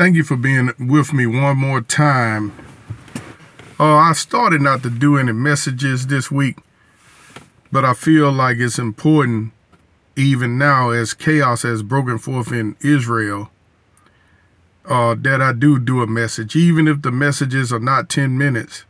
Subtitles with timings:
[0.00, 2.50] thank you for being with me one more time.
[3.78, 6.56] Uh, I started not to do any messages this week,
[7.70, 9.52] but I feel like it's important,
[10.16, 13.50] even now as chaos has broken forth in Israel,
[14.86, 18.86] uh, that I do do a message, even if the messages are not 10 minutes.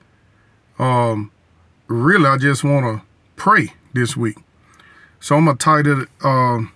[0.78, 1.32] Um,
[1.88, 3.04] really, I just want to
[3.34, 4.36] pray this week.
[5.18, 6.08] So I'm going to title it.
[6.22, 6.70] Um,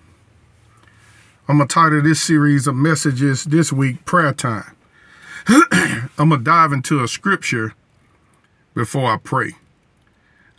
[1.47, 4.75] I'm going to title this series of messages this week Prayer Time.
[5.47, 7.75] I'm going to dive into a scripture
[8.73, 9.53] before I pray.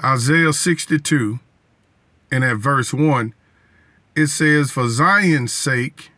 [0.03, 1.39] Isaiah 62
[2.31, 3.33] and at verse 1,
[4.15, 6.11] it says, For Zion's sake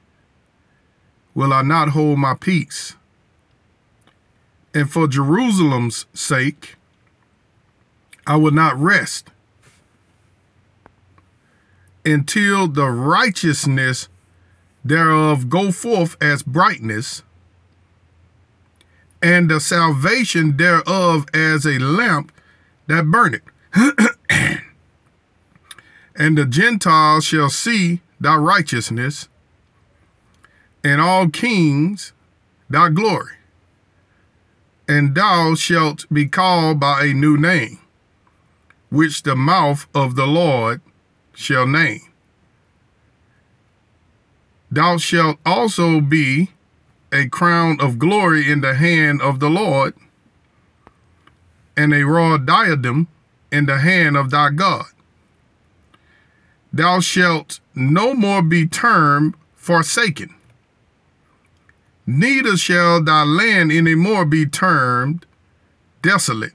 [1.33, 2.97] will I not hold my peace,
[4.73, 6.75] and for Jerusalem's sake
[8.25, 9.29] I will not rest
[12.03, 14.09] until the righteousness
[14.87, 17.23] thereof go forth as brightness,
[19.21, 22.31] and the salvation thereof as a lamp
[22.87, 23.41] that burneth.
[26.15, 29.27] and the Gentiles shall see thy righteousness,
[30.83, 32.13] and all kings
[32.69, 33.33] thy glory.
[34.87, 37.79] And thou shalt be called by a new name,
[38.89, 40.81] which the mouth of the Lord
[41.33, 42.06] shall name.
[44.69, 46.51] Thou shalt also be
[47.11, 49.93] a crown of glory in the hand of the Lord,
[51.75, 53.07] and a royal diadem
[53.51, 54.87] in the hand of thy God.
[56.73, 60.35] Thou shalt no more be termed forsaken,
[62.05, 65.25] neither shall thy land any more be termed
[66.01, 66.53] desolate.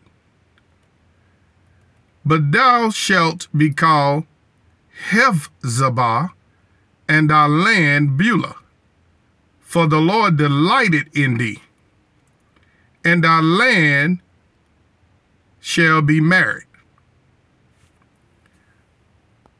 [2.24, 4.24] But thou shalt be called
[5.10, 6.30] Hephzibah,
[7.12, 8.56] and thy land Beulah.
[9.60, 11.60] For the Lord delighted in thee,
[13.04, 14.20] and thy land
[15.60, 16.66] shall be married.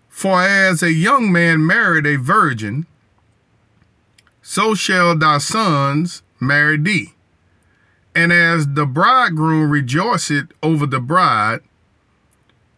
[0.09, 2.87] For as a young man married a virgin,
[4.41, 7.13] so shall thy sons marry thee.
[8.15, 11.61] And as the bridegroom rejoiceth over the bride,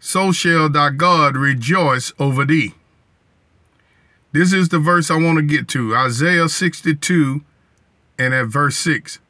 [0.00, 2.74] so shall thy God rejoice over thee.
[4.34, 7.42] This is the verse I want to get to Isaiah 62
[8.18, 9.20] and at verse 6.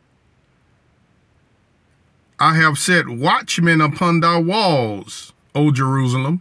[2.41, 6.41] I have set watchmen upon thy walls, O Jerusalem,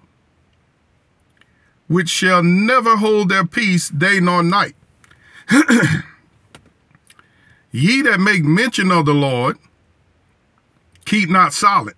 [1.90, 4.78] which shall never hold their peace day nor night.
[7.70, 9.58] Ye that make mention of the Lord,
[11.04, 11.98] keep not silent,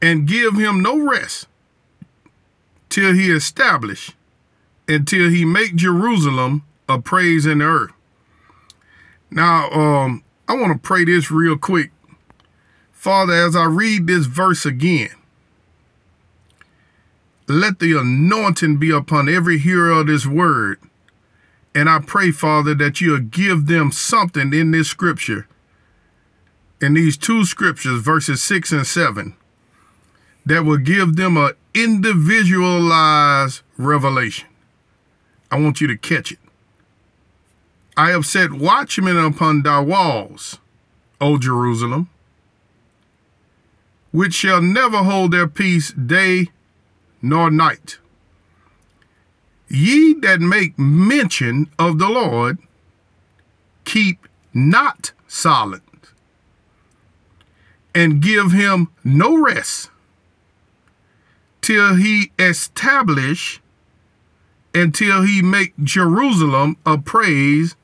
[0.00, 1.48] and give him no rest
[2.90, 4.12] till he establish
[4.90, 7.92] until he make Jerusalem a praise in the earth.
[9.30, 11.92] Now, um, I want to pray this real quick.
[12.92, 15.10] Father, as I read this verse again,
[17.46, 20.78] let the anointing be upon every hearer of this word.
[21.74, 25.46] And I pray, Father, that you'll give them something in this scripture,
[26.80, 29.36] in these two scriptures, verses six and seven,
[30.44, 34.48] that will give them an individualized revelation.
[35.50, 36.38] I want you to catch it.
[37.96, 40.58] I have set watchmen upon thy walls,
[41.20, 42.08] O Jerusalem,
[44.12, 46.48] which shall never hold their peace day
[47.20, 47.98] nor night.
[49.68, 52.58] Ye that make mention of the Lord,
[53.84, 56.10] keep not silent,
[57.94, 59.90] and give him no rest
[61.60, 63.60] till he establish
[64.74, 67.76] until he make Jerusalem a praise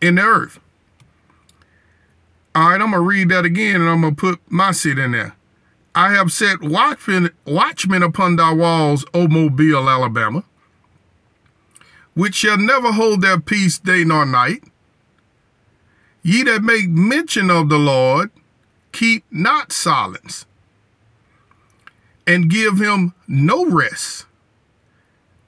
[0.00, 0.60] in the earth.
[2.54, 5.36] All right, I'm gonna read that again and I'm gonna put my seat in there.
[5.94, 10.44] I have set watchmen, watchmen upon thy walls, O Mobile, Alabama,
[12.14, 14.64] which shall never hold their peace day nor night.
[16.22, 18.30] Ye that make mention of the Lord,
[18.92, 20.44] keep not silence,
[22.26, 24.26] and give him no rest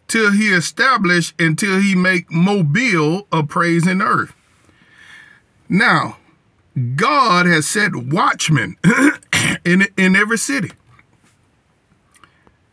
[0.09, 4.35] till he establish until he make Mobile a praise in earth.
[5.69, 6.17] Now,
[6.97, 8.77] God has set watchmen
[9.65, 10.73] in in every city.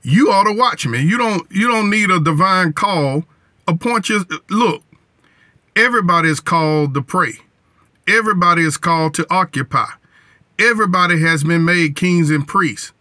[0.01, 1.07] You are the watchman.
[1.07, 3.25] You don't you don't need a divine call.
[3.67, 4.83] Appoint your look.
[5.75, 7.39] Everybody is called to pray.
[8.07, 9.87] Everybody is called to occupy.
[10.59, 12.93] Everybody has been made kings and priests.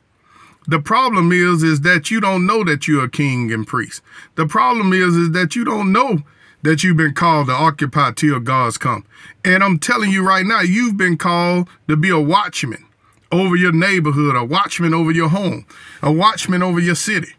[0.66, 4.02] The problem is, is that you don't know that you're a king and priest.
[4.34, 6.22] The problem is, is that you don't know
[6.62, 9.05] that you've been called to occupy till God's come.
[9.44, 12.87] And I'm telling you right now, you've been called to be a watchman
[13.31, 15.66] over your neighborhood, a watchman over your home,
[16.02, 17.34] a watchman over your city.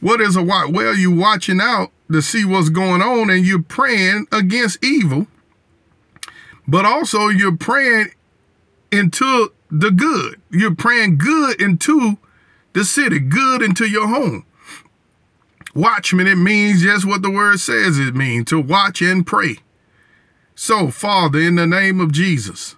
[0.00, 0.70] What is a watch?
[0.70, 5.26] Well, you're watching out to see what's going on and you're praying against evil,
[6.68, 8.12] but also you're praying
[8.92, 10.40] into the good.
[10.50, 12.18] You're praying good into
[12.74, 14.44] the city, good into your home.
[15.74, 19.58] Watchman, it means just what the word says it means to watch and pray.
[20.54, 22.76] So, Father, in the name of Jesus,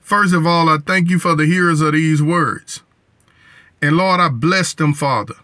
[0.00, 2.82] first of all, I thank you for the hearers of these words.
[3.82, 5.34] And Lord, I bless them, Father.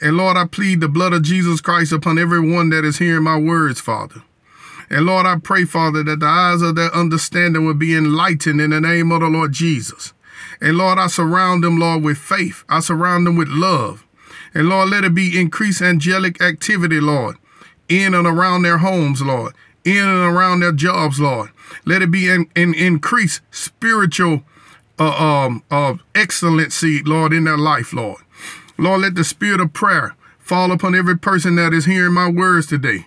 [0.00, 3.38] And Lord, I plead the blood of Jesus Christ upon everyone that is hearing my
[3.38, 4.22] words, Father.
[4.90, 8.70] And Lord, I pray, Father, that the eyes of their understanding will be enlightened in
[8.70, 10.12] the name of the Lord Jesus.
[10.60, 12.64] And Lord, I surround them, Lord, with faith.
[12.68, 14.06] I surround them with love.
[14.54, 17.36] And Lord, let it be increased angelic activity, Lord,
[17.88, 19.52] in and around their homes, Lord,
[19.84, 21.50] in and around their jobs, Lord.
[21.84, 24.42] Let it be in increased spiritual
[24.98, 28.22] uh, um, uh, excellency, Lord, in their life, Lord.
[28.78, 32.66] Lord, let the spirit of prayer fall upon every person that is hearing my words
[32.66, 33.06] today.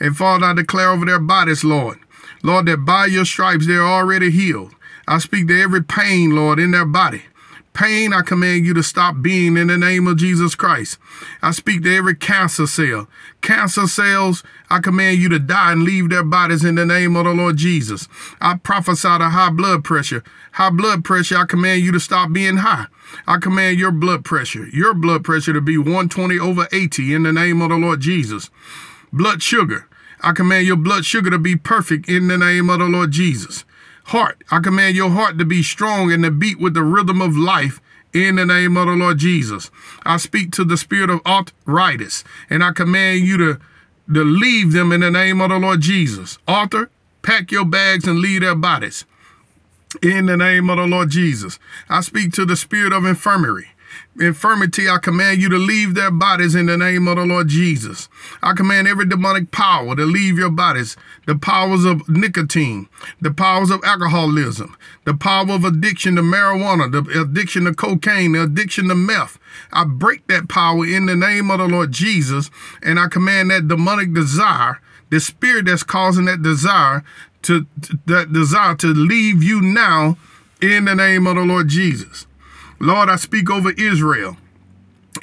[0.00, 1.98] And Father, I declare over their bodies, Lord,
[2.42, 4.74] Lord, that by your stripes they're already healed.
[5.08, 7.22] I speak to every pain, Lord, in their body.
[7.72, 10.98] Pain, I command you to stop being in the name of Jesus Christ.
[11.40, 13.08] I speak to every cancer cell.
[13.40, 17.24] Cancer cells, I command you to die and leave their bodies in the name of
[17.24, 18.06] the Lord Jesus.
[18.40, 20.24] I prophesy to high blood pressure.
[20.52, 22.86] High blood pressure, I command you to stop being high.
[23.26, 27.32] I command your blood pressure, your blood pressure to be 120 over 80 in the
[27.32, 28.50] name of the Lord Jesus.
[29.10, 29.86] Blood sugar,
[30.20, 33.64] I command your blood sugar to be perfect in the name of the Lord Jesus.
[34.08, 37.36] Heart, I command your heart to be strong and to beat with the rhythm of
[37.36, 37.78] life
[38.14, 39.70] in the name of the Lord Jesus.
[40.02, 43.60] I speak to the spirit of arthritis and I command you to,
[44.14, 46.38] to leave them in the name of the Lord Jesus.
[46.48, 46.88] Arthur,
[47.20, 49.04] pack your bags and leave their bodies
[50.02, 51.58] in the name of the Lord Jesus.
[51.90, 53.72] I speak to the spirit of infirmary
[54.20, 58.08] infirmity, I command you to leave their bodies in the name of the Lord Jesus.
[58.42, 60.96] I command every demonic power to leave your bodies.
[61.26, 62.88] The powers of nicotine,
[63.20, 68.42] the powers of alcoholism, the power of addiction to marijuana, the addiction to cocaine, the
[68.42, 69.38] addiction to meth.
[69.72, 72.50] I break that power in the name of the Lord Jesus,
[72.82, 74.80] and I command that demonic desire,
[75.10, 77.04] the spirit that's causing that desire,
[77.42, 77.66] to,
[78.06, 80.16] that desire to leave you now
[80.60, 82.27] in the name of the Lord Jesus.
[82.80, 84.36] Lord, I speak over Israel.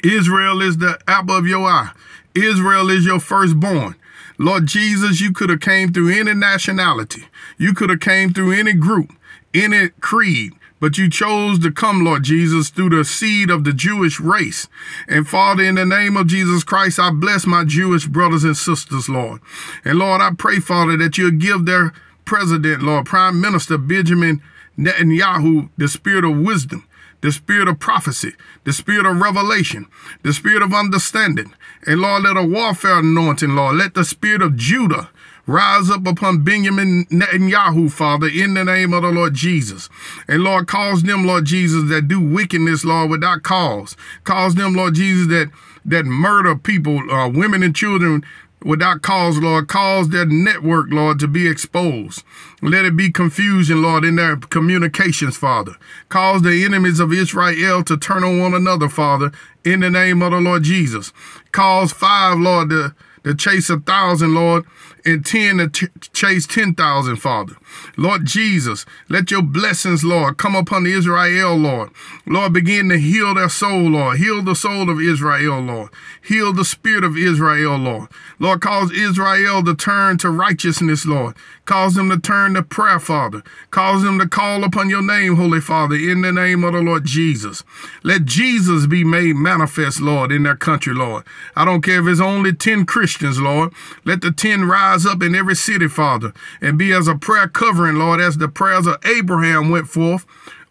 [0.04, 1.92] Israel is the apple of your eye.
[2.34, 3.96] Israel is your firstborn.
[4.38, 7.24] Lord Jesus, you could have came through any nationality.
[7.56, 9.12] You could have came through any group,
[9.54, 14.20] any creed, but you chose to come, Lord Jesus, through the seed of the Jewish
[14.20, 14.68] race.
[15.08, 19.08] And Father, in the name of Jesus Christ, I bless my Jewish brothers and sisters,
[19.08, 19.40] Lord.
[19.82, 21.94] And Lord, I pray, Father, that you'll give their
[22.26, 24.42] president, Lord, Prime Minister Benjamin
[24.78, 26.86] Netanyahu, the spirit of wisdom
[27.26, 29.86] the spirit of prophecy, the spirit of revelation,
[30.22, 31.52] the spirit of understanding.
[31.84, 35.10] And Lord, let a warfare anointing, Lord, let the spirit of Judah
[35.44, 39.88] rise up upon Benjamin Netanyahu, Father, in the name of the Lord Jesus.
[40.28, 43.96] And Lord, cause them, Lord Jesus, that do wickedness, Lord, without cause.
[44.22, 45.50] Cause them, Lord Jesus, that
[45.84, 48.24] that murder people, uh, women and children
[48.64, 49.68] without cause, Lord.
[49.68, 52.22] Cause their network, Lord, to be exposed.
[52.62, 55.76] Let it be confusion, Lord, in their communications, Father.
[56.08, 59.32] Cause the enemies of Israel to turn on one another, Father,
[59.64, 61.12] in the name of the Lord Jesus.
[61.52, 62.94] Cause five, Lord, to,
[63.24, 64.64] to chase a thousand, Lord,
[65.06, 67.54] and 10 to t- chase 10,000, Father.
[67.96, 71.90] Lord Jesus, let your blessings, Lord, come upon Israel, Lord.
[72.26, 74.18] Lord, begin to heal their soul, Lord.
[74.18, 75.90] Heal the soul of Israel, Lord.
[76.22, 78.08] Heal the spirit of Israel, Lord.
[78.38, 81.36] Lord, cause Israel to turn to righteousness, Lord.
[81.66, 83.42] Cause them to turn to prayer, Father.
[83.70, 87.04] Cause them to call upon your name, Holy Father, in the name of the Lord
[87.04, 87.64] Jesus.
[88.04, 91.24] Let Jesus be made manifest, Lord, in their country, Lord.
[91.56, 93.72] I don't care if it's only 10 Christians, Lord.
[94.04, 97.96] Let the 10 rise up in every city, Father, and be as a prayer covering,
[97.96, 100.24] Lord, as the prayers of Abraham went forth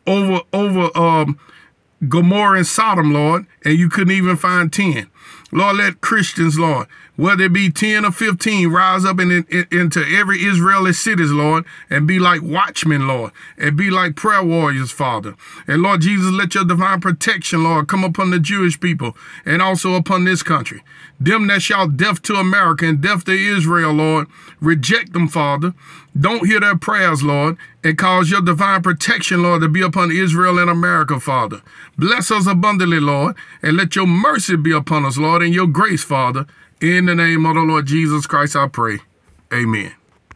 [0.07, 1.37] over, over, um,
[2.09, 5.09] Gomorrah and Sodom, Lord, and you couldn't even find 10.
[5.51, 10.03] Lord, let Christians, Lord, whether it be 10 or 15, rise up in, in, into
[10.05, 15.35] every Israeli cities, Lord, and be like watchmen, Lord, and be like prayer warriors, Father.
[15.67, 19.15] And Lord Jesus, let your divine protection, Lord, come upon the Jewish people
[19.45, 20.83] and also upon this country.
[21.19, 24.27] Them that shout death to America and death to Israel, Lord,
[24.59, 25.73] reject them, Father.
[26.19, 30.59] Don't hear their prayers, Lord, and cause your divine protection, Lord, to be upon Israel
[30.59, 31.61] and America, Father.
[31.97, 36.03] Bless us abundantly, Lord, and let your mercy be upon us, Lord, and your grace,
[36.03, 36.45] Father,
[36.81, 38.99] In the name of the Lord Jesus Christ, I pray.
[39.53, 39.93] Amen.